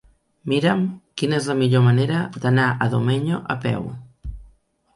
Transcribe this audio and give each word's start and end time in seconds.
Mira'm 0.53 0.79
quina 1.21 1.37
és 1.41 1.49
la 1.51 1.57
millor 1.59 1.85
manera 1.89 2.23
d'anar 2.47 2.65
a 2.73 2.89
Domenyo 2.97 3.45
a 3.57 3.61
peu. 3.67 3.89